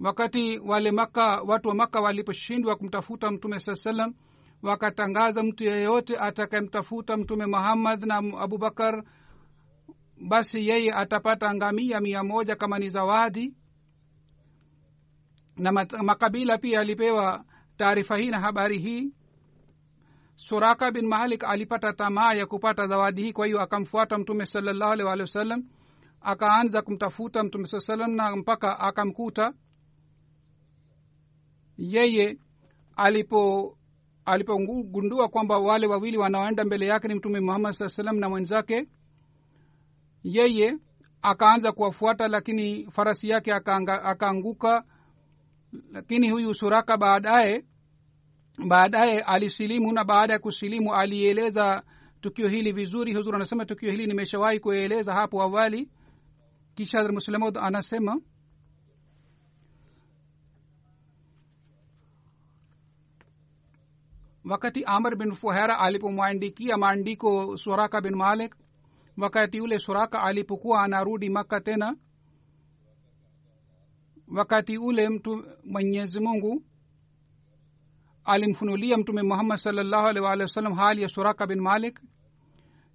[0.00, 4.14] wakati wale maka watu wa maka waliposhindwa kumtafuta mtume saa salam
[4.62, 9.04] wakatangaza mtu yeyote atakayemtafuta mtume muhammad na abubakar
[10.20, 13.54] basi yeye atapata ngamia mia moja kama ni zawadi.
[15.56, 17.44] Na makabila pia alipewa
[17.76, 19.12] taarifa hii na habari hii.
[20.36, 25.06] Suraka bin malik alipata tamaa ya kupata zawadi hii kwa hiyo akamfuata mtume salallahu alih
[25.06, 25.64] walih wasallam
[26.20, 29.52] akaanza kumtafuta mtume saa salam na mpaka akamkuta
[31.78, 32.38] yeye
[32.96, 33.74] alipo
[34.24, 38.88] alipogundua kwamba wale wawili wanaoenda mbele yake ni mtume muhammad saa salam na mwenzake
[40.24, 40.78] yeye
[41.22, 44.84] akaanza kuwafuata lakini farasi yake akaanguka.
[45.92, 47.64] Lakini huyu suraka baadaye
[48.68, 51.82] baadaye alisilimu na baada ya kusilimu alieleza
[52.20, 53.14] tukio hili vizuri.
[53.14, 55.88] Huzur anasema tukio hili nimeshawahi kueleza hapo awali.
[56.74, 58.20] Kisha muslamud anasema
[64.44, 68.54] wakati amr bin fuhera alipomwandikia maandiko suraka bin malik
[69.16, 71.96] wakati ule suraka alipokuwa anarudi makka tena
[74.36, 76.62] wakati ule mtu mwenyezi mungu
[78.24, 82.00] alimfunulia mtume muhammad salllahu alih walih wasallam hali ya suraka bin malik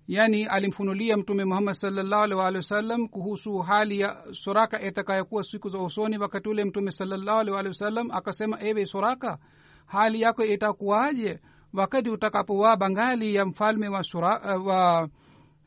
[0.07, 5.79] yani alimfunulia mtume muhammad salllahu alih walih wasallam kuhusu hali ya suraka itakayokuwa siku za
[5.79, 9.37] usoni wakati ule mtume salllahu alih walih wasallam akasema ewe suraka
[9.85, 11.39] hali yako itakuwaje
[11.73, 15.09] wakati utakapowa bangali ya mfalme wa, sura, uh, wa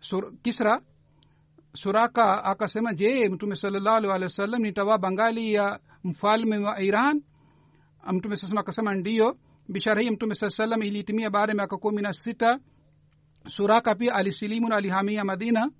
[0.00, 0.80] sur, kisra?
[1.72, 7.22] Suraka akasema je mtume salallahu alih wa wasallam nitawa bangali ya mfalme wa iran?
[8.12, 9.36] Mtume saa akasema ndiyo.
[9.68, 12.58] Bishara hii mtume saa salam ilitimia baada ya miaka kumi na sita.
[13.46, 15.70] Suraka pia alisilimu na alihamia madina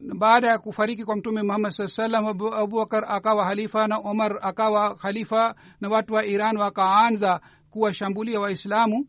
[0.00, 4.94] baada ya kufariki kwa mtume muhammad saa salam Abu- abubakar akawa halifa na omar akawa
[4.94, 7.40] khalifa na watu wa iran wakaanza
[7.70, 9.08] kuwashambulia waislamu.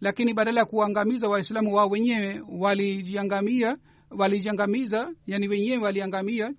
[0.00, 3.76] Lakini badala ya kuangamiza waislamu wao wenyewe walijiangamia
[4.10, 6.54] walijiangamiza yani wenyewe waliangamia.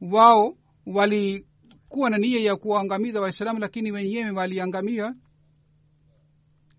[0.00, 0.56] Wao
[0.86, 5.14] walikuwa na nia ya kuwaangamiza waislamu lakini wenyewe waliangamia.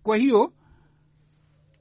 [0.02, 0.52] Kwa hiyo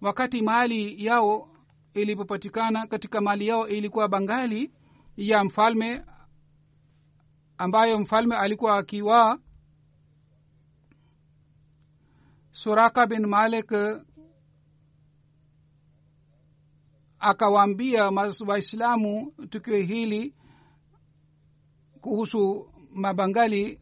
[0.01, 1.47] wakati mali yao
[1.93, 4.71] ilipopatikana katika mali yao ilikuwa bangali
[5.17, 6.05] ya mfalme
[7.57, 9.37] ambayo mfalme alikuwa akiwaa
[12.51, 13.73] suraka bin malik
[17.19, 18.09] akawaambia
[18.47, 20.35] waislamu tukio hili
[22.01, 23.81] kuhusu mabangali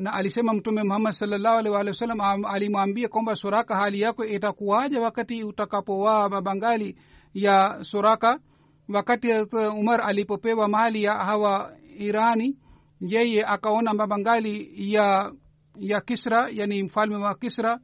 [0.00, 5.44] na alisema mtume muhammad salllahu alih wasallam sallam alimwambia kwamba suraka hali yako itakuwaja wakati
[5.44, 6.96] utakapowaa mabangali
[7.34, 8.40] ya suraka?
[8.88, 12.58] Wakati Hazrat umar alipopewa mali ya hawa irani
[13.00, 15.32] yeye akaona mabangali ya
[15.78, 17.80] ya kisra yani mfalme wa kisra.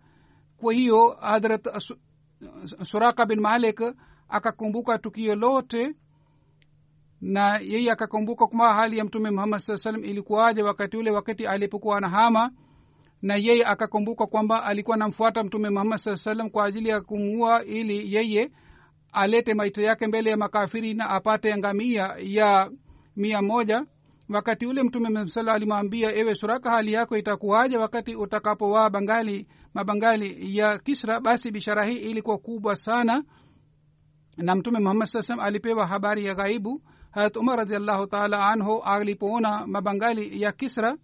[0.56, 1.68] Kwa hiyo hadrat
[2.82, 3.80] suraka bin malik
[4.28, 5.94] akakumbuka tukio lote
[7.20, 11.96] na yeye akakumbuka kwamba hali ya mtume muhammad saa salam ilikuwaje wakati ule wakati alipokuwa
[11.98, 12.50] anahama
[13.22, 18.14] na yeye akakumbuka kwamba alikuwa anamfuata mtume muhammad saa salam kwa ajili ya kumuua ili
[18.14, 18.50] yeye
[19.12, 22.70] alete maiti yake mbele ya makafiri na apate ngamia ya
[23.16, 23.86] mia moja.
[24.28, 30.78] Wakati ule mtume sala alimwambia ewe suraka hali yako itakuwaje wakati utakapowaa bangali mabangali ya
[30.78, 31.20] kisra?
[31.20, 33.24] Basi bishara hii ilikuwa kubwa sana.
[34.36, 36.82] Na mtume muhammad saa salam alipewa habari ya ghaibu
[37.16, 40.96] harat umar radiallahu taala anhu alipoona mabangali ya kisra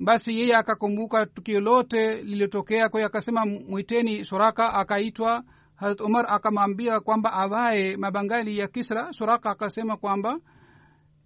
[0.00, 2.88] basi yeye akakumbuka tukio lote lililotokea.
[2.88, 5.44] Kwa akasema mwiteni suraka akaitwa.
[5.76, 9.12] Harat umar akamwambia kwamba avae mabangali ya kisra.
[9.12, 10.40] Suraka akasema kwamba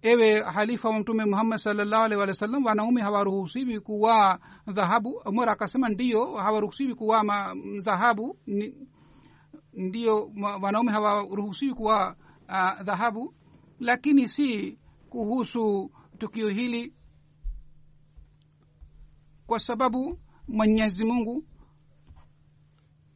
[0.01, 4.37] ewe halifa wa mtume muhammad salllahu alih walih wa sallam wanaume hawaruhusiwi kuwaa
[4.67, 5.21] dhahabu.
[5.25, 7.53] Umar akasema ndiyo hawaruhusiwi kuwaa
[7.83, 8.37] dhahabu.
[9.73, 10.31] Ndiyo
[10.61, 12.15] wanaume hawaruhusiwi kuwa
[12.49, 13.33] uh, dhahabu
[13.79, 14.77] lakini si
[15.09, 16.93] kuhusu tukio hili
[19.47, 21.43] kwa sababu mwenyezi mungu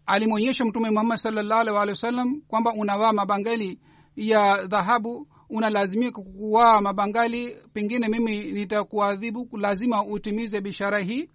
[0.06, 3.80] alimwonyesha mtume muhammad salllahu alih walih wa sallam kwamba unavaa mabangali
[4.16, 7.56] ya dhahabu unalazimika kuwaa mabangali.
[7.74, 11.30] Pengine mimi nitakuadhibu lazima utimize bishara hii.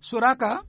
[0.00, 0.64] Suraka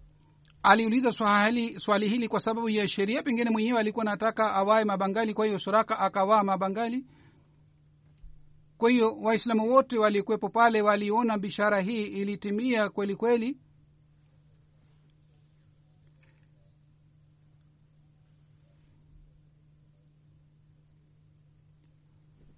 [0.71, 5.45] aliuliza swali, swali hili kwa sababu ya sheria pengine mwenyewe alikuwa nataka awae mabangali kwa
[5.45, 7.05] hiyo suraka akawaa mabangali.
[8.77, 13.57] Kwa hiyo waislamu wote walikuwepo pale waliona bishara hii ilitimia kweli kweli.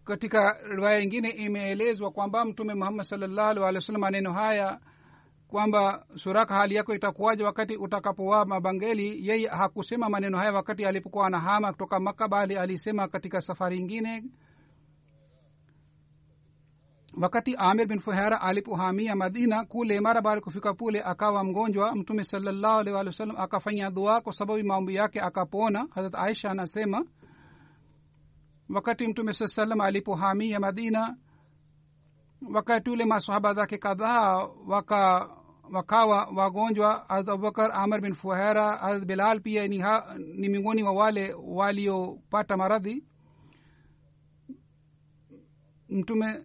[0.03, 4.79] Katika riwaya ingine imeelezwa kwamba mtume muhammad salllahu alih wa sallam maneno haya
[5.49, 9.27] kwamba suraka hali yako itakuwaje wakati utakapowaa mabangeli?
[9.29, 14.23] Yeye hakusema maneno haya wakati alipokuwa anahama kutoka maka bali alisema katika safari ingine
[17.21, 21.95] wakati amir bin fuhera alipohamia madina kule mara baada kufika pule akawa mgonjwa.
[21.95, 25.87] Mtume salallahu alih walih wasallam akafanya dua kwa sababu maombi yake akapona.
[25.95, 27.05] Harat aisha anasema
[28.69, 31.17] wakati mtume saa salam alipohamia madina
[32.53, 35.29] wakati ule masahaba zake kadhaa waka
[35.73, 40.91] wakawa wagonjwa harat abubakar amr bin fuhera harat bilal pia ni, ha, ni miongoni wa
[40.91, 43.03] wale waliopata maradhi.
[45.89, 46.43] Mtume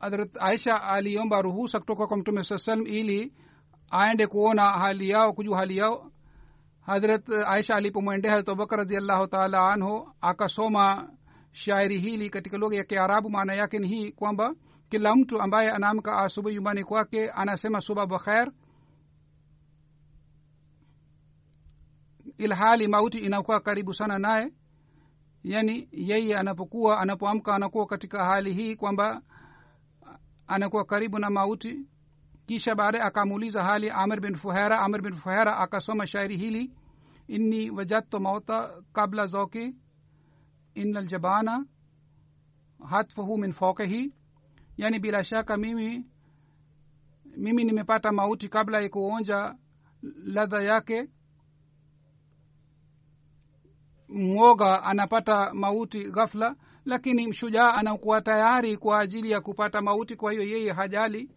[0.00, 3.32] hadrat aisha aliomba ruhusa kutoka kwa mtume saa salam ili
[3.90, 6.12] aende kuona hali yao kujua hali yao.
[6.80, 11.10] Hadrat aisha alipomwendea harat abubakar radiallahu taala anhu akasoma
[11.52, 14.54] shairi hili katika lugha ya kiarabu maana yake ni hii kwamba
[14.90, 18.52] kila mtu ambaye anaamka asubuhi nyumbani kwake anasema suba bakhair
[22.38, 24.52] ilhali mauti inakuwa karibu sana naye.
[25.44, 29.22] Yani yeye anapokuwa anapoamka anakuwa katika hali hii kwamba
[30.46, 31.86] anakuwa karibu na mauti.
[32.46, 36.72] Kisha baadaye akamuuliza hali amr bin fuhera amr bin fuhera akasoma shairi hili
[37.28, 39.74] inni wajadtu mauta kabla zoki
[40.74, 41.66] ina ljabana
[42.88, 44.14] hatfuhu min faukihi
[44.76, 46.06] yani bila shaka mimi
[47.36, 49.56] mimi nimepata mauti kabla ya kuonja
[50.24, 51.08] ladha yake.
[54.08, 60.44] Mwoga anapata mauti ghafla lakini mshujaa anakuwa tayari kwa ajili ya kupata mauti kwa hiyo
[60.44, 61.30] yeye hajali.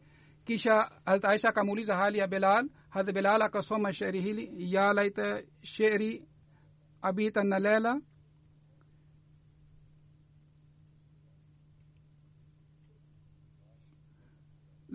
[0.46, 2.70] Kisha Hazrat aisha akamuuliza hali ya belal.
[2.90, 6.28] Hadh belal akasoma shairi hili ya laita sheri
[7.02, 8.02] abitana lela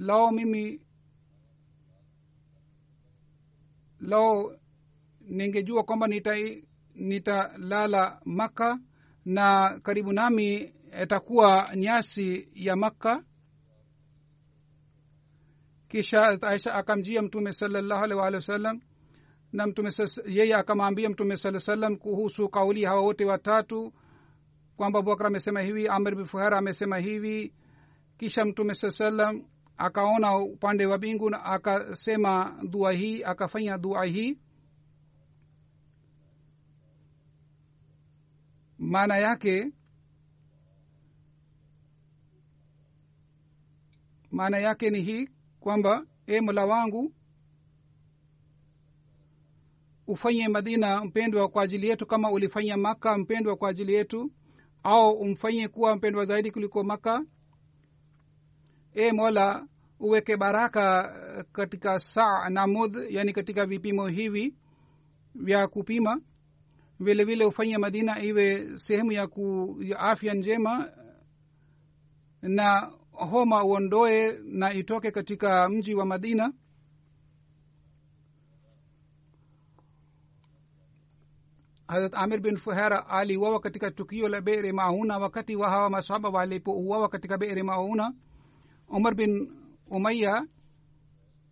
[0.01, 0.81] lao mimi
[4.01, 4.57] lao
[5.21, 6.61] ningejua kwamba nitalala
[6.95, 8.79] nita maka
[9.25, 13.25] na karibu nami itakuwa nyasi ya makka.
[15.89, 18.81] Kisha aisha akamjia mtume salallahu alih waalihi wasallam
[19.53, 19.91] na mtume
[20.27, 23.93] yeye akamwambia mtume saa salam kuhusu kauli hawa wote watatu
[24.77, 27.55] kwamba abubakar amesema hivi amr bin fuhara amesema hivi.
[28.17, 29.45] Kisha mtume saa salam
[29.81, 34.39] akaona upande wa bingu na akasema dua hii akafanya dua hii.
[38.79, 39.73] Maana yake
[44.31, 45.29] maana yake ni hii
[45.61, 47.13] kwamba e mola wangu
[50.07, 54.33] ufanye madina mpendwa kwa ajili yetu kama ulifanya maka mpendwa kwa ajili yetu
[54.83, 57.25] au umfanye kuwa mpendwa zaidi kuliko maka
[58.95, 59.67] e mola
[60.01, 61.13] uweke baraka
[61.53, 64.55] katika saa namudh yani katika vipimo hivi
[65.35, 66.21] vya kupima.
[67.01, 70.91] Vile vile ufanye madina iwe sehemu ya, ku, ya afya njema
[72.43, 76.53] na homa uondoe na itoke katika mji wa madina.
[81.89, 87.09] Harat amir bin fuhera aliuawa katika tukio la bere mauna wakati wa hawa masahaba walipouawa
[87.09, 88.13] katika bere mauna
[88.91, 89.33] umar bin
[89.97, 90.47] umaya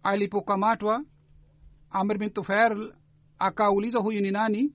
[0.03, 1.05] alipokamatwa
[1.91, 2.73] amr bin tufair
[3.39, 4.75] akauliza huyu ni nani?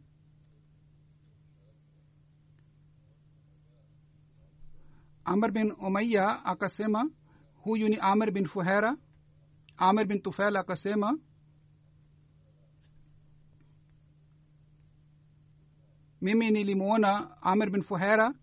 [5.25, 7.09] Amr bin umaya akasema
[7.63, 8.97] huyu ni amr bin fuhera
[9.77, 11.17] amr bin tufail akasema
[16.21, 18.33] mimi nilimwona amr bin fuhera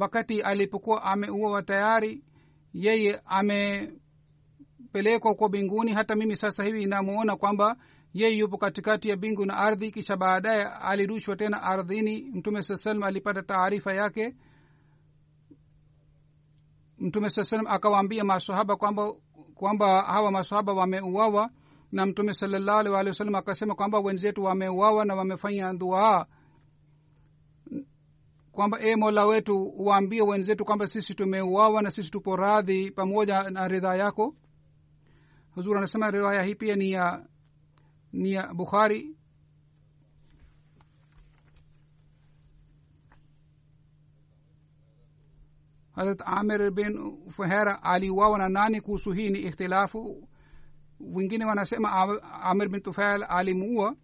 [0.00, 2.24] wakati alipokuwa ameuawa tayari
[2.72, 5.92] yeye amepelekwa kwa mbinguni.
[5.92, 7.76] Hata mimi sasa hivi inamuona kwamba
[8.14, 12.30] yeye yupo katikati ya bingu na ardhi kisha baadaye alirushwa tena ardhini.
[12.34, 14.36] Mtume saa salam alipata taarifa yake.
[16.98, 19.12] Mtume saa salam akawaambia masahaba kwamba
[19.54, 21.50] kwamba hawa masahaba wameuawa
[21.92, 26.26] na mtume salallahu alih walih wasallam akasema kwamba wenzetu wameuawa na wamefanya duaa
[28.52, 33.68] kwamba e mola wetu waambie wenzetu kwamba sisi tumeuawa na sisi tupo radhi pamoja na
[33.68, 34.34] ridhaa yako.
[35.54, 37.26] Huzur anasema riwaya hii pia ni ya
[38.12, 39.16] ni ya bukhari.
[45.96, 49.30] Harat amir bin fuhera aliuawa na nani kuhusu hii?
[49.30, 50.28] Ni ikhtilafu.
[51.00, 51.92] Wengine wanasema
[52.42, 53.96] amir bin tufail alimuua.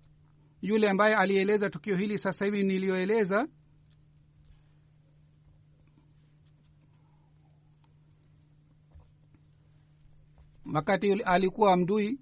[0.63, 3.49] Yule ambaye alieleza tukio hili sasa hivi niliyoeleza
[10.75, 12.19] wakati alikuwa mdui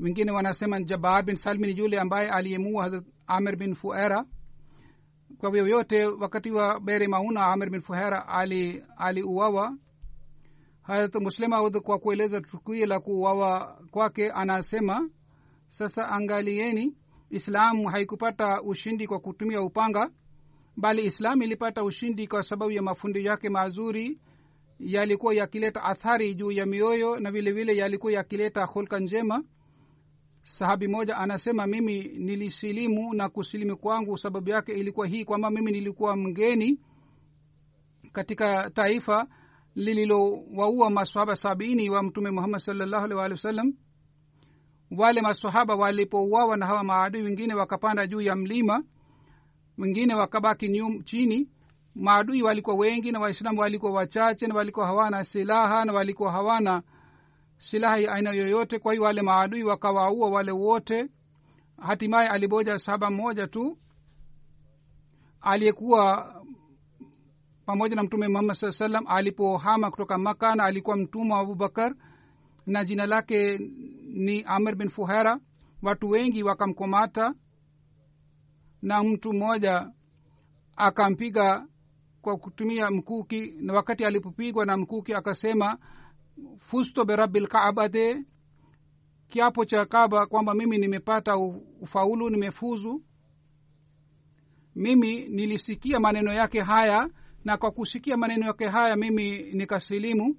[0.00, 4.24] wengine wanasema jabar bin salmi ni yule ambaye aliyemua hazrat amir bin fuera
[5.38, 9.76] kwa vyovyote wakati wa bere mauna amir bin fuhera ali aliuawa.
[10.82, 15.10] Harat muslemaud kwa kueleza tukio la kuuawa kwake anasema
[15.68, 16.96] sasa angalieni
[17.30, 20.10] islamu haikupata ushindi kwa kutumia upanga
[20.76, 24.18] bali islamu ilipata ushindi kwa sababu ya mafundisho yake mazuri
[24.78, 29.44] yalikuwa yakileta athari juu ya mioyo na vile vile yalikuwa yakileta hulka njema.
[30.42, 34.18] Sahabi moja anasema mimi nilisilimu na kusilimu kwangu.
[34.18, 36.80] Sababu yake ilikuwa hii kwamba mimi nilikuwa mgeni
[38.12, 39.26] katika taifa
[39.74, 43.74] lililowaua masahaba sabini wa mtume muhammad salllahu alih walih wasallam
[44.90, 48.84] wale masahaba walipouawa na hawa maadui wengine wakapanda juu ya mlima
[49.78, 51.48] wengine wakabaki nyum, chini
[51.94, 56.82] maadui walikuwa wengi na waislamu walikuwa wachache na walikuwa hawana silaha na walikuwa hawana
[57.58, 58.78] silaha ya aina yoyote.
[58.78, 61.08] Kwa hiyo wale maadui wakawaua wale wote.
[61.80, 63.78] Hatimaye aliboja saba mmoja tu
[65.40, 66.34] aliyekuwa
[67.66, 71.94] pamoja na mtume muhammad saa salam alipohama kutoka maka na alikuwa mtumwa wa abubakar
[72.66, 73.58] na jina lake
[74.14, 75.40] ni amr bin fuhera
[75.82, 77.34] watu wengi wakamkomata
[78.82, 79.90] na mtu mmoja
[80.76, 81.66] akampiga
[82.22, 85.78] kwa kutumia mkuki na wakati alipopigwa na mkuki akasema
[86.58, 88.24] fusto berabi lkaabate
[89.28, 91.36] kiapo cha kaba kwamba mimi nimepata
[91.80, 93.02] ufaulu nimefuzu.
[94.74, 97.10] Mimi nilisikia maneno yake haya
[97.44, 100.36] na kwa kusikia maneno yake haya mimi nikasilimu.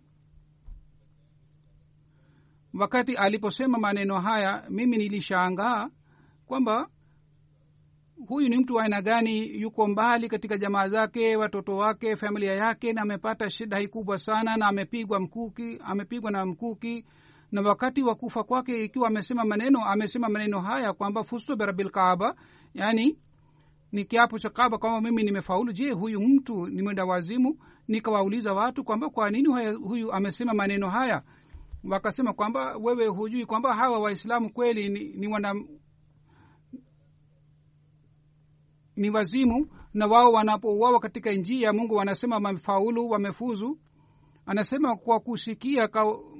[2.73, 5.89] Wakati aliposema maneno haya mimi nilishangaa
[6.45, 6.89] kwamba
[8.27, 9.61] huyu ni mtu wa aina gani?
[9.61, 14.57] Yuko mbali katika jamaa zake watoto wake familia yake na amepata shida hii kubwa sana
[14.57, 17.05] na amepigwa mkuki amepigwa na mkuki.
[17.51, 22.35] Na wakati wa kufa kwake ikiwa amesema maneno amesema maneno haya kwamba fustu berabil kaaba
[22.73, 23.17] yani
[23.91, 25.73] ni kiapo cha kaba kwamba mimi nimefaulu.
[25.73, 27.57] Je huyu mtu ni wazimu?
[27.87, 31.23] Nikawauliza watu kwamba kwa nini huyu amesema maneno haya?
[31.83, 35.55] Wakasema kwamba wewe hujui kwamba hawa waislamu kweli ni, ni wana
[38.95, 43.77] ni wazimu na wao wanapouawa katika njia ya mungu wanasema wamefaulu wamefuzu.
[44.45, 45.89] Anasema kwa kusikia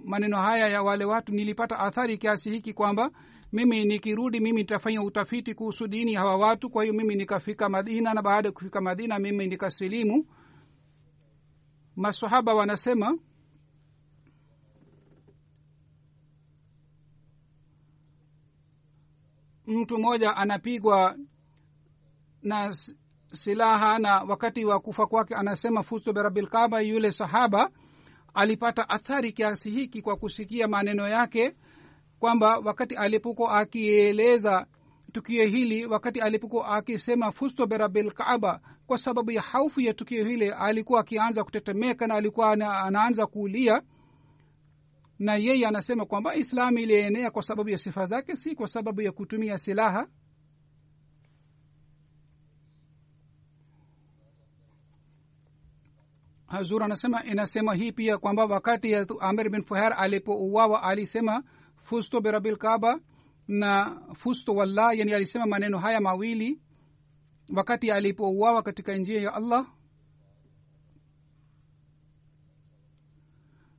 [0.06, 3.12] maneno haya ya wale watu nilipata athari kiasi hiki kwamba
[3.52, 6.70] mimi nikirudi mimi nitafanya utafiti kuhusu dini hawa watu.
[6.70, 10.26] Kwa hiyo mimi nikafika madina na baada ya kufika madina mimi nikasilimu.
[11.96, 13.18] Masahaba wanasema
[19.68, 21.16] mtu mmoja anapigwa
[22.44, 22.74] na
[23.34, 27.70] silaha na wakati wa kufa kwake anasema fustu berabilkaba yule sahaba
[28.34, 31.56] alipata athari kiasi hiki kwa kusikia maneno yake
[32.20, 34.68] kwamba wakati alipokuwa akieleza
[35.12, 40.50] tukio hili wakati alipokuwa akisema fusto berabil kaaba kwa sababu ya haufu ya tukio hili
[40.52, 43.82] alikuwa akianza kutetemeka na alikuwa anaanza kuulia
[45.20, 49.12] na yeye anasema kwamba islamu ilienea kwa sababu ya sifa zake si kwa sababu ya
[49.12, 50.08] kutumia silaha
[56.54, 61.44] hazur anasema inasema hii pia kwamba wakati amir bin fuher alipouawa alisema
[61.76, 63.00] fusto birabil kaba
[63.48, 66.62] na fusto wallah yani alisema maneno haya mawili
[67.56, 69.68] wakati alipouawa katika njia ya allah.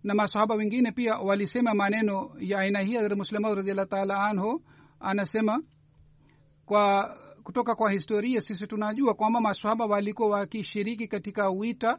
[0.03, 4.63] Na masahaba wengine pia walisema maneno ya aina hii hadrat muslima radiallahu taala anhu
[5.01, 5.63] anasema
[6.67, 11.99] kwa kutoka kwa historia sisi tunajua kwamba masahaba walikuwa wakishiriki katika wita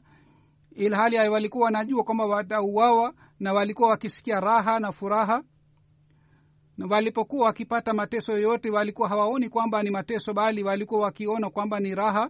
[0.76, 5.44] ilhali walikuwa wanajua kwamba watauawa na walikuwa wakisikia raha na furaha.
[6.78, 11.96] Na walipokuwa wakipata mateso yoyote walikuwa hawaoni kwamba ni mateso bali walikuwa wakiona kwamba ni
[11.96, 12.30] raha.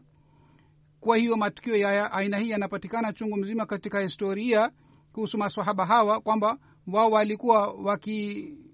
[1.00, 4.72] Kwa hiyo matukio ya aina hii yanapatikana chungu mzima katika historia
[5.14, 8.66] kuhusu maswahaba hawa kwamba wao walikuwa wakiamini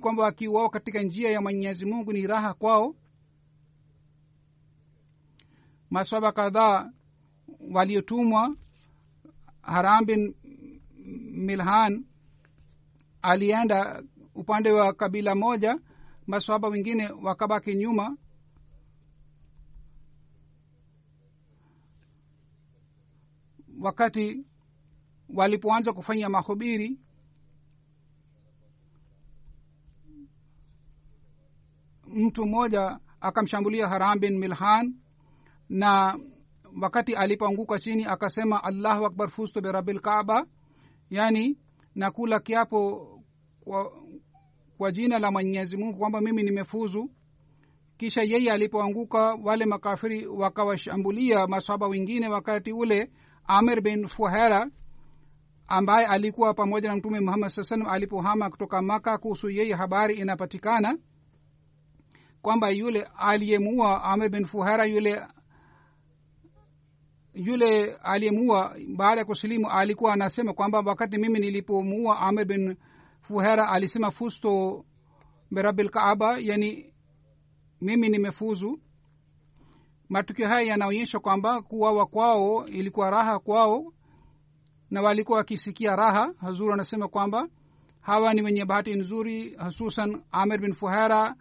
[0.00, 2.94] kwamba wakiuao katika njia ya mwenyezi mungu ni raha kwao.
[5.90, 6.90] Masahaba kadhaa
[7.72, 8.56] waliotumwa
[9.62, 10.34] haram bin
[11.46, 12.04] milhan
[13.22, 14.02] alienda
[14.34, 15.78] upande wa kabila moja
[16.26, 18.16] maswaba wengine wakabaki nyuma.
[23.80, 24.44] Wakati
[25.28, 26.98] walipoanza kufanya mahubiri
[32.06, 34.94] mtu mmoja akamshambulia haram bin milhan
[35.68, 36.18] na
[36.82, 40.46] wakati alipoanguka chini akasema allahu akbar fustu berabil kaaba.
[41.10, 41.58] Yani
[41.94, 43.06] nakula kiapo
[43.60, 43.92] kwa,
[44.78, 47.10] kwa jina la mwenyezi mungu kwamba mimi nimefuzu.
[47.96, 53.10] Kisha yeye alipoanguka wale makafiri wakawashambulia masahaba wengine wakati ule
[53.44, 54.70] amir bin fuhera
[55.68, 60.98] ambaye alikuwa pamoja na mtume muhammad saa salam alipohama kutoka maka kuhusu yeye habari inapatikana
[62.42, 65.22] kwamba yule aliyemua amir bin fuhera yule
[67.34, 72.76] yule aliyemuua baada ya kusilimu alikuwa anasema kwamba wakati mimi nilipomuua amir bin
[73.20, 74.84] fuhera alisema fusto
[75.50, 76.92] berabil kaaba yani
[77.80, 78.80] mimi nimefuzu.
[80.08, 83.92] Matukio haya yanaonyesha kwamba kuwawa kwao ilikuwa raha kwao
[84.90, 86.34] na walikuwa wakisikia raha.
[86.40, 87.48] Hazuru anasema kwamba
[88.00, 91.34] hawa ni wenye bahati nzuri hususan amir bin fuhera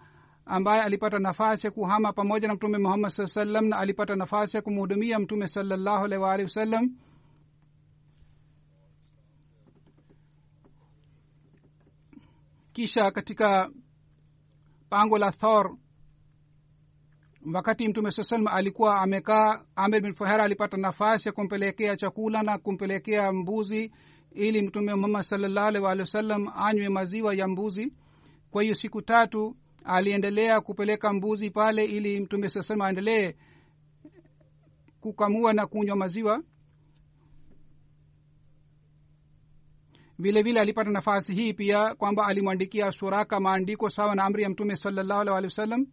[0.49, 4.61] ambaye alipata nafasi ya kuhama pamoja na mtume muhammad saa salam na alipata nafasi ya
[4.63, 6.95] kumhudumia mtume salallahu alaihi waalihi wasallam.
[12.73, 13.69] Kisha katika
[14.89, 15.77] pango la thor
[17.53, 22.57] wakati mtume saa salam alikuwa amekaa amir bin fuhera alipata nafasi ya kumpelekea chakula na
[22.57, 23.91] kumpelekea mbuzi
[24.31, 27.93] ili mtume muhammad salallahu alaihi waalihi wasallam anywe maziwa ya mbuzi.
[28.51, 29.55] Kwa hiyo siku tatu
[29.89, 33.33] aliendelea kupeleka mbuzi pale ili mtume saa salam aendelee
[35.01, 36.43] kukamua na kunywa maziwa.
[40.19, 44.75] Vile vile alipata nafasi hii pia kwamba alimwandikia suraka maandiko sawa na amri ya mtume
[44.75, 45.87] salallahu alih walih wasallam.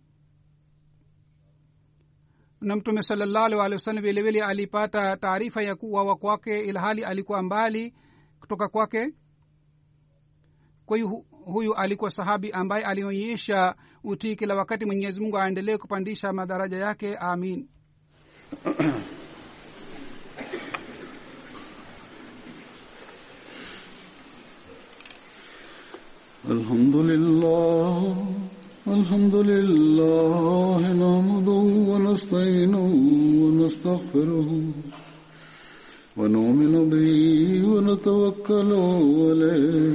[2.60, 7.94] Na mtume salallahu alih wasallam vile vile alipata taarifa ya kuwawa kwake ilhali alikuwa mbali
[8.40, 9.14] kutoka kwake.
[10.86, 16.77] Kwa hiyo huyu alikuwa sahabi ambaye alionyesha utii kila wakati mwenyezi mungu aendelee kupandisha madaraja
[16.77, 17.67] yake amin
[26.49, 28.15] الحمد لله
[28.87, 32.85] الحمد لله نحمده ونستعينه
[33.43, 34.49] ونستغفره
[36.17, 37.13] ونؤمن به
[37.73, 38.71] ونتوكل
[39.27, 39.94] عليه